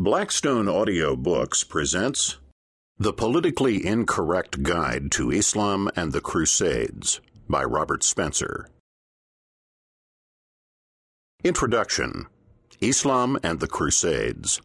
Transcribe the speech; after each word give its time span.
Blackstone 0.00 0.68
Audio 0.68 1.16
Books 1.16 1.64
presents 1.64 2.36
The 3.00 3.12
Politically 3.12 3.84
Incorrect 3.84 4.62
Guide 4.62 5.10
to 5.10 5.32
Islam 5.32 5.90
and 5.96 6.12
the 6.12 6.20
Crusades 6.20 7.20
by 7.48 7.64
Robert 7.64 8.04
Spencer. 8.04 8.68
Introduction 11.42 12.26
Islam 12.80 13.40
and 13.42 13.58
the 13.58 13.66
Crusades. 13.66 14.60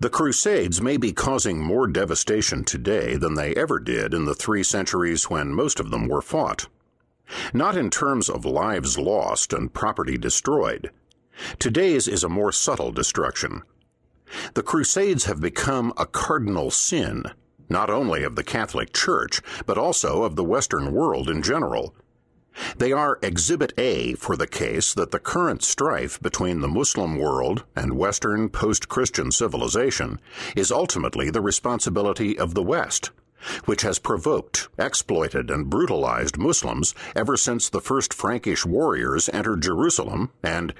The 0.00 0.10
Crusades 0.10 0.82
may 0.82 0.96
be 0.96 1.12
causing 1.12 1.60
more 1.60 1.86
devastation 1.86 2.64
today 2.64 3.14
than 3.16 3.34
they 3.34 3.54
ever 3.54 3.78
did 3.78 4.14
in 4.14 4.24
the 4.24 4.34
three 4.34 4.64
centuries 4.64 5.30
when 5.30 5.54
most 5.54 5.78
of 5.78 5.92
them 5.92 6.08
were 6.08 6.20
fought. 6.20 6.66
Not 7.54 7.76
in 7.76 7.88
terms 7.88 8.28
of 8.28 8.44
lives 8.44 8.98
lost 8.98 9.52
and 9.52 9.72
property 9.72 10.18
destroyed. 10.18 10.90
Today's 11.60 12.08
is 12.08 12.24
a 12.24 12.28
more 12.28 12.50
subtle 12.50 12.90
destruction 12.90 13.62
the 14.54 14.62
Crusades 14.62 15.24
have 15.24 15.40
become 15.40 15.92
a 15.96 16.06
cardinal 16.06 16.70
sin, 16.70 17.24
not 17.68 17.90
only 17.90 18.22
of 18.22 18.36
the 18.36 18.44
Catholic 18.44 18.92
Church, 18.92 19.40
but 19.66 19.78
also 19.78 20.22
of 20.22 20.36
the 20.36 20.44
Western 20.44 20.92
world 20.92 21.28
in 21.28 21.42
general. 21.42 21.94
They 22.76 22.92
are 22.92 23.18
Exhibit 23.22 23.72
A 23.78 24.14
for 24.14 24.36
the 24.36 24.46
case 24.46 24.92
that 24.92 25.10
the 25.10 25.18
current 25.18 25.62
strife 25.62 26.20
between 26.20 26.60
the 26.60 26.68
Muslim 26.68 27.18
world 27.18 27.64
and 27.74 27.96
Western 27.96 28.50
post 28.50 28.88
Christian 28.88 29.32
civilization 29.32 30.20
is 30.54 30.70
ultimately 30.70 31.30
the 31.30 31.40
responsibility 31.40 32.38
of 32.38 32.52
the 32.52 32.62
West, 32.62 33.10
which 33.64 33.82
has 33.82 33.98
provoked, 33.98 34.68
exploited, 34.78 35.50
and 35.50 35.70
brutalized 35.70 36.36
Muslims 36.36 36.94
ever 37.16 37.36
since 37.36 37.70
the 37.70 37.80
first 37.80 38.12
Frankish 38.12 38.66
warriors 38.66 39.30
entered 39.30 39.62
Jerusalem 39.62 40.30
and. 40.42 40.74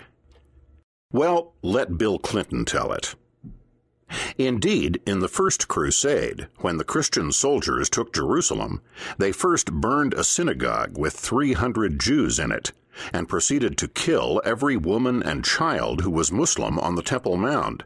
Well, 1.11 1.55
let 1.63 1.97
Bill 1.99 2.19
Clinton 2.19 2.65
tell 2.65 2.93
it. 2.93 3.15
Indeed, 4.37 5.01
in 5.07 5.21
the 5.21 5.29
First 5.29 5.69
Crusade, 5.69 6.49
when 6.59 6.77
the 6.77 6.85
Christian 6.85 7.33
soldiers 7.33 7.89
took 7.89 8.13
Jerusalem, 8.13 8.81
they 9.19 9.33
first 9.33 9.73
burned 9.73 10.15
a 10.15 10.25
synagogue 10.25 10.99
with 10.99 11.15
300 11.15 11.99
Jews 11.99 12.39
in 12.39 12.53
it 12.53 12.73
and 13.13 13.29
proceeded 13.29 13.79
to 13.79 13.89
kill 13.89 14.43
every 14.45 14.77
woman 14.77 15.23
and 15.23 15.45
child 15.45 16.03
who 16.03 16.11
was 16.11 16.31
Muslim 16.31 16.79
on 16.79 16.95
the 16.95 17.03
Temple 17.03 17.37
Mount. 17.37 17.85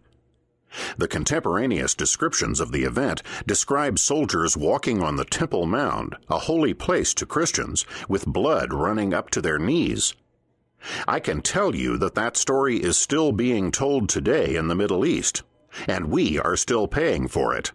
The 0.98 1.08
contemporaneous 1.08 1.94
descriptions 1.94 2.60
of 2.60 2.72
the 2.72 2.84
event 2.84 3.22
describe 3.46 3.98
soldiers 3.98 4.56
walking 4.56 5.02
on 5.02 5.16
the 5.16 5.24
Temple 5.24 5.64
Mount, 5.64 6.14
a 6.28 6.40
holy 6.40 6.74
place 6.74 7.14
to 7.14 7.26
Christians, 7.26 7.86
with 8.08 8.26
blood 8.26 8.72
running 8.72 9.14
up 9.14 9.30
to 9.30 9.40
their 9.40 9.58
knees. 9.58 10.14
I 11.08 11.20
can 11.20 11.40
tell 11.40 11.74
you 11.74 11.96
that 11.98 12.14
that 12.14 12.36
story 12.36 12.82
is 12.82 12.98
still 12.98 13.32
being 13.32 13.70
told 13.70 14.08
today 14.08 14.56
in 14.56 14.68
the 14.68 14.74
Middle 14.74 15.06
East, 15.06 15.42
and 15.86 16.06
we 16.06 16.38
are 16.38 16.56
still 16.56 16.86
paying 16.86 17.28
for 17.28 17.54
it. 17.54 17.72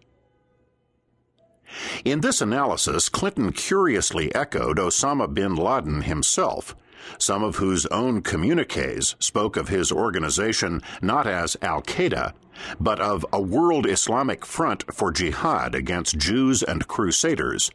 In 2.03 2.21
this 2.21 2.41
analysis, 2.41 3.07
Clinton 3.09 3.53
curiously 3.53 4.33
echoed 4.35 4.77
Osama 4.77 5.33
bin 5.33 5.55
Laden 5.55 6.01
himself, 6.01 6.75
some 7.17 7.43
of 7.43 7.57
whose 7.57 7.85
own 7.87 8.21
communiques 8.21 9.15
spoke 9.19 9.57
of 9.57 9.69
his 9.69 9.91
organization 9.91 10.81
not 11.01 11.27
as 11.27 11.57
Al 11.61 11.81
Qaeda, 11.81 12.33
but 12.79 12.99
of 12.99 13.25
a 13.31 13.41
world 13.41 13.87
Islamic 13.87 14.45
front 14.45 14.83
for 14.93 15.11
jihad 15.11 15.73
against 15.73 16.17
Jews 16.17 16.61
and 16.61 16.87
crusaders, 16.87 17.71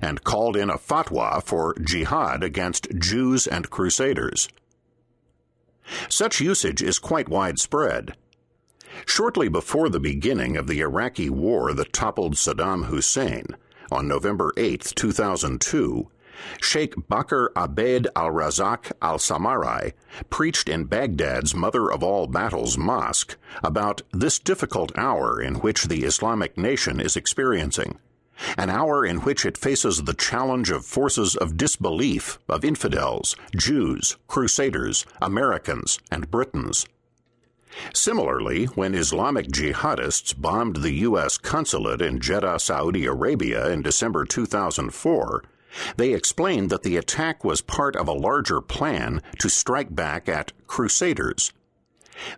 and 0.00 0.24
called 0.24 0.56
in 0.56 0.70
a 0.70 0.78
fatwa 0.78 1.42
for 1.42 1.74
jihad 1.78 2.42
against 2.42 2.88
Jews 2.98 3.46
and 3.46 3.70
crusaders. 3.70 4.48
Such 6.08 6.40
usage 6.40 6.82
is 6.82 6.98
quite 6.98 7.28
widespread. 7.28 8.14
Shortly 9.06 9.48
before 9.48 9.88
the 9.88 10.00
beginning 10.00 10.56
of 10.56 10.66
the 10.66 10.80
Iraqi 10.80 11.30
war 11.30 11.72
that 11.74 11.92
toppled 11.92 12.34
Saddam 12.34 12.86
Hussein, 12.86 13.56
on 13.90 14.06
November 14.06 14.52
8, 14.56 14.92
2002, 14.94 16.10
Sheikh 16.60 16.94
Bakr 16.94 17.48
Abeid 17.54 18.06
al 18.14 18.30
Razak 18.30 18.92
al 19.02 19.18
Samarai 19.18 19.92
preached 20.30 20.68
in 20.68 20.84
Baghdad's 20.84 21.54
Mother 21.54 21.90
of 21.90 22.02
All 22.02 22.26
Battles 22.26 22.78
Mosque 22.78 23.36
about 23.62 24.02
this 24.12 24.38
difficult 24.38 24.96
hour 24.96 25.40
in 25.40 25.56
which 25.56 25.84
the 25.84 26.04
Islamic 26.04 26.56
nation 26.56 27.00
is 27.00 27.16
experiencing, 27.16 27.98
an 28.56 28.70
hour 28.70 29.04
in 29.04 29.18
which 29.18 29.44
it 29.44 29.58
faces 29.58 30.04
the 30.04 30.14
challenge 30.14 30.70
of 30.70 30.86
forces 30.86 31.34
of 31.34 31.56
disbelief 31.56 32.38
of 32.48 32.64
infidels, 32.64 33.34
Jews, 33.56 34.16
crusaders, 34.28 35.04
Americans, 35.20 35.98
and 36.10 36.30
Britons. 36.30 36.86
Similarly, 37.94 38.64
when 38.66 38.94
Islamic 38.94 39.48
jihadists 39.48 40.32
bombed 40.32 40.76
the 40.76 40.92
U.S. 40.92 41.36
consulate 41.36 42.00
in 42.00 42.20
Jeddah, 42.20 42.58
Saudi 42.58 43.06
Arabia 43.06 43.68
in 43.68 43.82
December 43.82 44.24
2004, 44.24 45.42
they 45.96 46.14
explained 46.14 46.70
that 46.70 46.82
the 46.82 46.96
attack 46.96 47.44
was 47.44 47.60
part 47.60 47.94
of 47.94 48.08
a 48.08 48.12
larger 48.12 48.60
plan 48.60 49.22
to 49.38 49.48
strike 49.48 49.94
back 49.94 50.28
at 50.28 50.52
crusaders. 50.66 51.52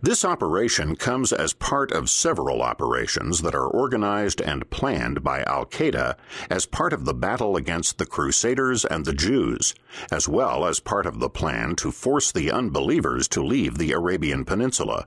This 0.02 0.26
operation 0.26 0.94
comes 0.94 1.32
as 1.32 1.54
part 1.54 1.90
of 1.90 2.10
several 2.10 2.60
operations 2.60 3.40
that 3.40 3.54
are 3.54 3.66
organized 3.66 4.42
and 4.42 4.68
planned 4.68 5.22
by 5.22 5.42
Al 5.44 5.64
Qaeda 5.64 6.16
as 6.50 6.66
part 6.66 6.92
of 6.92 7.06
the 7.06 7.14
battle 7.14 7.56
against 7.56 7.96
the 7.96 8.04
Crusaders 8.04 8.84
and 8.84 9.06
the 9.06 9.14
Jews, 9.14 9.74
as 10.12 10.28
well 10.28 10.66
as 10.66 10.80
part 10.80 11.06
of 11.06 11.18
the 11.18 11.30
plan 11.30 11.76
to 11.76 11.92
force 11.92 12.30
the 12.30 12.50
unbelievers 12.50 13.26
to 13.28 13.42
leave 13.42 13.78
the 13.78 13.92
Arabian 13.92 14.44
Peninsula. 14.44 15.06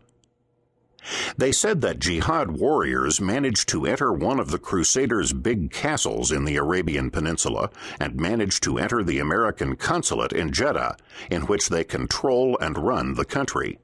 They 1.38 1.52
said 1.52 1.82
that 1.82 2.00
jihad 2.00 2.52
warriors 2.52 3.20
managed 3.20 3.68
to 3.70 3.86
enter 3.86 4.14
one 4.14 4.40
of 4.40 4.52
the 4.52 4.60
Crusaders' 4.60 5.34
big 5.34 5.72
castles 5.72 6.32
in 6.32 6.46
the 6.46 6.56
Arabian 6.56 7.12
Peninsula 7.12 7.70
and 8.00 8.16
managed 8.16 8.64
to 8.64 8.78
enter 8.78 9.04
the 9.04 9.20
American 9.20 9.76
consulate 9.76 10.32
in 10.32 10.52
Jeddah, 10.52 10.98
in 11.30 11.44
which 11.44 11.70
they 11.70 11.84
control 11.84 12.58
and 12.60 12.78
run 12.78 13.16
the 13.16 13.26
country. 13.26 13.80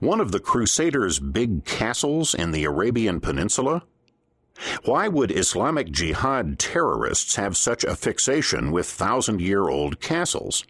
One 0.00 0.20
of 0.20 0.32
the 0.32 0.40
Crusaders' 0.40 1.18
big 1.18 1.64
castles 1.64 2.34
in 2.34 2.52
the 2.52 2.64
Arabian 2.64 3.20
Peninsula? 3.20 3.82
Why 4.84 5.08
would 5.08 5.32
Islamic 5.32 5.90
Jihad 5.90 6.58
terrorists 6.58 7.36
have 7.36 7.56
such 7.56 7.82
a 7.82 7.96
fixation 7.96 8.70
with 8.70 8.86
thousand 8.86 9.40
year 9.40 9.68
old 9.68 10.00
castles? 10.00 10.64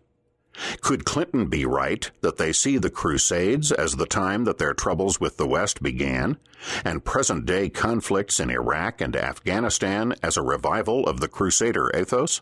Could 0.80 1.04
Clinton 1.04 1.46
be 1.46 1.66
right 1.66 2.10
that 2.20 2.36
they 2.36 2.52
see 2.52 2.78
the 2.78 2.90
Crusades 2.90 3.72
as 3.72 3.96
the 3.96 4.06
time 4.06 4.44
that 4.44 4.58
their 4.58 4.74
troubles 4.74 5.20
with 5.20 5.36
the 5.36 5.48
West 5.48 5.82
began, 5.82 6.36
and 6.84 7.04
present 7.04 7.44
day 7.44 7.68
conflicts 7.68 8.38
in 8.38 8.50
Iraq 8.50 9.00
and 9.00 9.16
Afghanistan 9.16 10.14
as 10.22 10.36
a 10.36 10.42
revival 10.42 11.06
of 11.06 11.20
the 11.20 11.28
Crusader 11.28 11.90
ethos? 11.96 12.40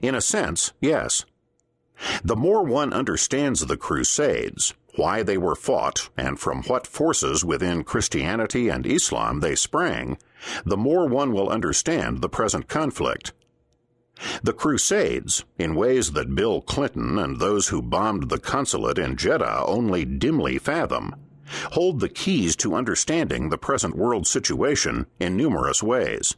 In 0.00 0.14
a 0.14 0.20
sense, 0.20 0.72
yes. 0.80 1.24
The 2.24 2.36
more 2.36 2.62
one 2.62 2.92
understands 2.92 3.66
the 3.66 3.76
Crusades, 3.76 4.72
why 4.94 5.22
they 5.22 5.36
were 5.36 5.54
fought, 5.54 6.08
and 6.16 6.38
from 6.40 6.62
what 6.64 6.86
forces 6.86 7.44
within 7.44 7.84
Christianity 7.84 8.68
and 8.68 8.86
Islam 8.86 9.40
they 9.40 9.54
sprang, 9.54 10.18
the 10.64 10.76
more 10.76 11.06
one 11.06 11.32
will 11.32 11.48
understand 11.48 12.20
the 12.20 12.28
present 12.28 12.68
conflict. 12.68 13.32
The 14.42 14.52
Crusades, 14.52 15.44
in 15.58 15.76
ways 15.76 16.12
that 16.12 16.34
Bill 16.34 16.60
Clinton 16.60 17.18
and 17.18 17.38
those 17.38 17.68
who 17.68 17.80
bombed 17.80 18.30
the 18.30 18.38
consulate 18.38 18.98
in 18.98 19.16
Jeddah 19.16 19.64
only 19.64 20.04
dimly 20.04 20.58
fathom, 20.58 21.14
hold 21.72 22.00
the 22.00 22.08
keys 22.08 22.56
to 22.56 22.74
understanding 22.74 23.48
the 23.48 23.58
present 23.58 23.96
world 23.96 24.26
situation 24.26 25.06
in 25.20 25.36
numerous 25.36 25.82
ways. 25.82 26.34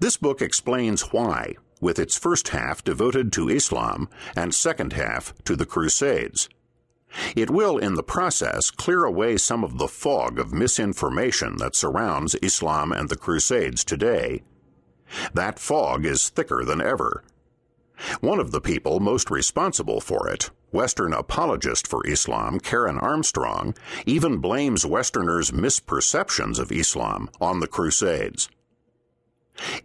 This 0.00 0.16
book 0.16 0.42
explains 0.42 1.12
why, 1.12 1.54
with 1.80 1.98
its 1.98 2.18
first 2.18 2.48
half 2.48 2.82
devoted 2.82 3.32
to 3.34 3.48
Islam 3.48 4.08
and 4.34 4.52
second 4.52 4.94
half 4.94 5.32
to 5.44 5.54
the 5.54 5.66
Crusades. 5.66 6.48
It 7.34 7.50
will, 7.50 7.78
in 7.78 7.94
the 7.94 8.02
process, 8.02 8.70
clear 8.70 9.04
away 9.04 9.36
some 9.36 9.64
of 9.64 9.78
the 9.78 9.88
fog 9.88 10.38
of 10.38 10.52
misinformation 10.52 11.56
that 11.58 11.74
surrounds 11.74 12.36
Islam 12.36 12.92
and 12.92 13.08
the 13.08 13.16
Crusades 13.16 13.84
today 13.84 14.42
that 15.34 15.58
fog 15.58 16.04
is 16.04 16.28
thicker 16.28 16.64
than 16.64 16.80
ever. 16.80 17.22
One 18.20 18.40
of 18.40 18.50
the 18.50 18.62
people 18.62 18.98
most 18.98 19.30
responsible 19.30 20.00
for 20.00 20.28
it, 20.28 20.50
Western 20.70 21.12
apologist 21.12 21.86
for 21.86 22.06
Islam 22.06 22.58
Karen 22.58 22.98
Armstrong, 22.98 23.74
even 24.06 24.38
blames 24.38 24.86
Westerners' 24.86 25.50
misperceptions 25.50 26.58
of 26.58 26.72
Islam 26.72 27.28
on 27.40 27.60
the 27.60 27.66
Crusades. 27.66 28.48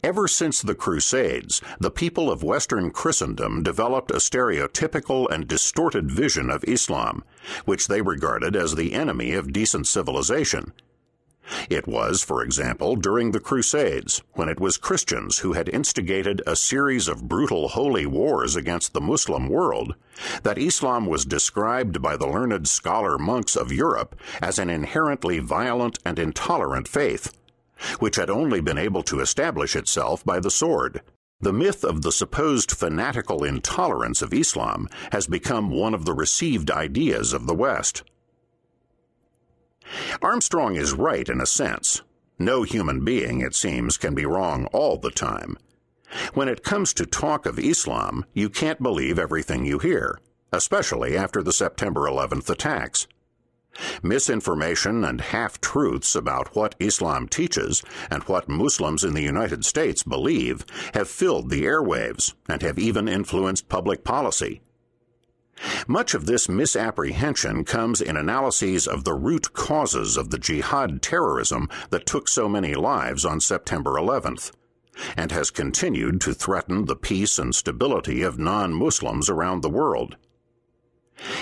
Ever 0.02 0.30
since 0.30 0.62
the 0.62 0.76
Crusades, 0.76 1.62
the 1.80 1.92
people 1.92 2.32
of 2.32 2.44
Western 2.44 2.92
Christendom 2.92 3.64
developed 3.64 4.12
a 4.12 4.16
stereotypical 4.16 5.30
and 5.30 5.46
distorted 5.48 6.10
vision 6.10 6.50
of 6.50 6.64
Islam, 6.66 7.24
which 7.66 7.88
they 7.88 8.02
regarded 8.02 8.56
as 8.56 8.76
the 8.76 8.94
enemy 8.94 9.34
of 9.34 9.52
decent 9.52 9.88
civilization 9.88 10.72
It 11.70 11.88
was, 11.88 12.24
for 12.24 12.42
example, 12.42 12.96
during 12.96 13.32
the 13.32 13.40
Crusades, 13.40 14.24
when 14.34 14.50
it 14.50 14.60
was 14.60 14.78
Christians 14.78 15.40
who 15.40 15.54
had 15.54 15.70
instigated 15.70 16.42
a 16.48 16.56
series 16.56 17.08
of 17.08 17.28
brutal 17.28 17.68
holy 17.70 18.06
wars 18.06 18.56
against 18.56 18.94
the 18.94 19.02
Muslim 19.02 19.48
world, 19.48 19.94
that 20.42 20.58
Islam 20.58 21.06
was 21.06 21.24
described 21.24 22.02
by 22.02 22.18
the 22.18 22.28
learned 22.28 22.68
scholar 22.68 23.20
monks 23.20 23.56
of 23.56 23.72
Europe 23.72 24.20
as 24.42 24.58
an 24.58 24.70
inherently 24.70 25.40
violent 25.40 26.00
and 26.04 26.18
intolerant 26.18 26.88
faith, 26.88 27.32
which 28.00 28.16
had 28.16 28.30
only 28.30 28.60
been 28.60 28.78
able 28.78 29.04
to 29.04 29.20
establish 29.20 29.76
itself 29.76 30.26
by 30.26 30.40
the 30.40 30.52
sword. 30.52 31.02
The 31.42 31.54
myth 31.54 31.84
of 31.84 32.02
the 32.02 32.12
supposed 32.12 32.72
fanatical 32.72 33.44
intolerance 33.44 34.22
of 34.22 34.34
Islam 34.34 34.88
has 35.12 35.28
become 35.28 35.70
one 35.70 35.94
of 35.94 36.06
the 36.06 36.14
received 36.14 36.72
ideas 36.72 37.34
of 37.34 37.46
the 37.46 37.54
West. 37.54 38.04
Armstrong 40.22 40.76
is 40.76 40.94
right 40.94 41.28
in 41.28 41.42
a 41.42 41.46
sense. 41.46 42.02
No 42.40 42.64
human 42.64 43.06
being, 43.06 43.42
it 43.42 43.56
seems, 43.56 43.98
can 43.98 44.14
be 44.14 44.26
wrong 44.26 44.66
all 44.74 44.98
the 44.98 45.12
time. 45.12 45.58
When 46.34 46.50
it 46.50 46.64
comes 46.64 46.94
to 46.96 47.06
talk 47.06 47.46
of 47.46 47.60
Islam, 47.60 48.26
you 48.34 48.50
can't 48.50 48.82
believe 48.82 49.18
everything 49.18 49.66
you 49.66 49.80
hear, 49.80 50.20
especially 50.52 51.18
after 51.18 51.42
the 51.42 51.54
September 51.54 52.02
11th 52.02 52.50
attacks. 52.50 53.08
Misinformation 54.02 55.04
and 55.04 55.20
half 55.20 55.60
truths 55.60 56.16
about 56.16 56.56
what 56.56 56.76
Islam 56.80 57.28
teaches 57.28 57.84
and 58.10 58.24
what 58.24 58.48
Muslims 58.48 59.04
in 59.04 59.14
the 59.14 59.22
United 59.22 59.66
States 59.66 60.04
believe 60.04 60.66
have 60.94 61.10
filled 61.10 61.50
the 61.50 61.66
airwaves 61.66 62.34
and 62.48 62.62
have 62.62 62.80
even 62.80 63.10
influenced 63.10 63.68
public 63.68 64.04
policy. 64.04 64.62
Much 65.88 66.14
of 66.14 66.26
this 66.26 66.50
misapprehension 66.50 67.64
comes 67.64 68.02
in 68.02 68.18
analyses 68.18 68.88
of 68.88 69.06
the 69.06 69.14
root 69.14 69.54
causes 69.54 70.18
of 70.18 70.30
the 70.30 70.38
jihad 70.38 71.02
terrorism 71.02 71.70
that 71.92 72.06
took 72.06 72.28
so 72.28 72.50
many 72.50 72.74
lives 72.74 73.24
on 73.24 73.40
September 73.40 73.92
11th, 73.92 74.52
and 75.16 75.32
has 75.32 75.52
continued 75.52 76.20
to 76.20 76.34
threaten 76.34 76.86
the 76.86 76.96
peace 76.96 77.40
and 77.40 77.56
stability 77.56 78.22
of 78.22 78.38
non 78.38 78.74
Muslims 78.74 79.30
around 79.30 79.62
the 79.62 79.70
world. 79.70 80.18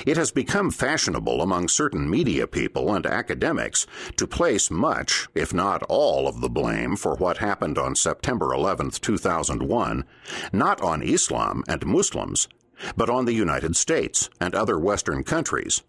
It 0.06 0.18
has 0.18 0.32
become 0.32 0.70
fashionable 0.70 1.42
among 1.42 1.68
certain 1.68 2.08
media 2.08 2.46
people 2.46 2.94
and 2.94 3.08
academics 3.08 3.88
to 4.18 4.28
place 4.28 4.70
much, 4.70 5.28
if 5.34 5.52
not 5.52 5.82
all, 5.90 6.28
of 6.28 6.42
the 6.42 6.50
blame 6.50 6.96
for 6.96 7.16
what 7.16 7.38
happened 7.38 7.80
on 7.80 7.96
September 7.96 8.54
11, 8.54 8.92
2001, 8.92 10.06
not 10.52 10.82
on 10.82 11.02
Islam 11.02 11.64
and 11.68 11.88
Muslims, 11.88 12.48
but 12.96 13.10
on 13.10 13.26
the 13.26 13.34
United 13.34 13.76
States 13.76 14.30
and 14.40 14.54
other 14.56 14.80
Western 14.80 15.24
countries. 15.24 15.82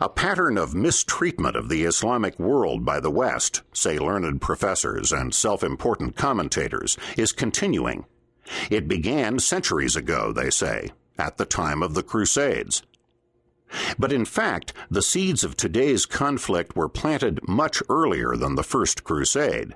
A 0.00 0.08
pattern 0.08 0.58
of 0.58 0.74
mistreatment 0.74 1.56
of 1.56 1.68
the 1.68 1.84
Islamic 1.84 2.38
world 2.38 2.84
by 2.84 3.00
the 3.00 3.10
West, 3.10 3.62
say 3.72 3.98
learned 3.98 4.40
professors 4.40 5.12
and 5.12 5.32
self 5.34 5.62
important 5.62 6.16
commentators, 6.16 6.98
is 7.16 7.32
continuing. 7.32 8.04
It 8.70 8.88
began 8.88 9.38
centuries 9.38 9.96
ago, 9.96 10.32
they 10.32 10.50
say, 10.50 10.90
at 11.18 11.36
the 11.36 11.44
time 11.44 11.82
of 11.82 11.94
the 11.94 12.02
Crusades. 12.02 12.82
But 13.98 14.12
in 14.12 14.24
fact, 14.24 14.72
the 14.90 15.02
seeds 15.02 15.44
of 15.44 15.56
today's 15.56 16.04
conflict 16.04 16.74
were 16.74 16.88
planted 16.88 17.46
much 17.48 17.82
earlier 17.88 18.34
than 18.36 18.56
the 18.56 18.64
First 18.64 19.04
Crusade. 19.04 19.74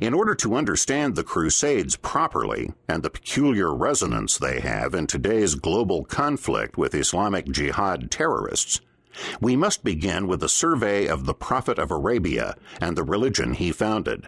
In 0.00 0.14
order 0.14 0.34
to 0.36 0.56
understand 0.56 1.14
the 1.14 1.24
Crusades 1.24 1.96
properly 1.96 2.72
and 2.88 3.02
the 3.02 3.10
peculiar 3.10 3.74
resonance 3.74 4.36
they 4.36 4.60
have 4.60 4.94
in 4.94 5.06
today's 5.06 5.54
global 5.54 6.04
conflict 6.04 6.76
with 6.76 6.94
Islamic 6.94 7.46
Jihad 7.46 8.10
terrorists, 8.10 8.80
we 9.40 9.56
must 9.56 9.82
begin 9.84 10.26
with 10.26 10.42
a 10.42 10.48
survey 10.48 11.06
of 11.06 11.26
the 11.26 11.34
Prophet 11.34 11.78
of 11.78 11.90
Arabia 11.90 12.56
and 12.80 12.96
the 12.96 13.02
religion 13.02 13.54
he 13.54 13.72
founded. 13.72 14.26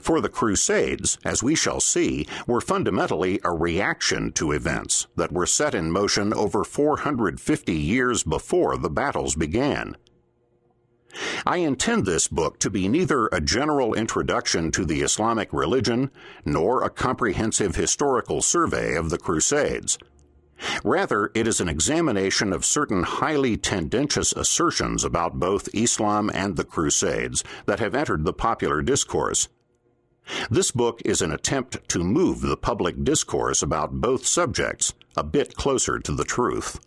For 0.00 0.20
the 0.20 0.28
Crusades, 0.28 1.18
as 1.24 1.42
we 1.42 1.54
shall 1.54 1.80
see, 1.80 2.26
were 2.46 2.60
fundamentally 2.60 3.40
a 3.42 3.52
reaction 3.52 4.30
to 4.32 4.52
events 4.52 5.08
that 5.16 5.32
were 5.32 5.46
set 5.46 5.74
in 5.74 5.90
motion 5.90 6.32
over 6.32 6.62
450 6.62 7.72
years 7.74 8.22
before 8.22 8.76
the 8.76 8.88
battles 8.88 9.34
began. 9.34 9.96
I 11.46 11.58
intend 11.58 12.06
this 12.06 12.28
book 12.28 12.58
to 12.60 12.70
be 12.70 12.88
neither 12.88 13.26
a 13.28 13.40
general 13.40 13.94
introduction 13.94 14.70
to 14.72 14.84
the 14.84 15.02
Islamic 15.02 15.52
religion 15.52 16.10
nor 16.44 16.82
a 16.82 16.90
comprehensive 16.90 17.76
historical 17.76 18.42
survey 18.42 18.94
of 18.94 19.10
the 19.10 19.18
Crusades. 19.18 19.98
Rather, 20.84 21.30
it 21.34 21.46
is 21.46 21.60
an 21.60 21.68
examination 21.68 22.52
of 22.52 22.64
certain 22.64 23.02
highly 23.02 23.56
tendentious 23.56 24.32
assertions 24.32 25.04
about 25.04 25.38
both 25.38 25.68
Islam 25.74 26.30
and 26.32 26.56
the 26.56 26.64
Crusades 26.64 27.42
that 27.66 27.80
have 27.80 27.94
entered 27.94 28.24
the 28.24 28.32
popular 28.32 28.82
discourse. 28.82 29.48
This 30.50 30.70
book 30.70 31.02
is 31.04 31.20
an 31.20 31.32
attempt 31.32 31.88
to 31.90 32.02
move 32.02 32.40
the 32.40 32.56
public 32.56 33.04
discourse 33.04 33.62
about 33.62 34.00
both 34.00 34.26
subjects 34.26 34.94
a 35.16 35.22
bit 35.22 35.54
closer 35.54 35.98
to 35.98 36.12
the 36.12 36.24
truth. 36.24 36.80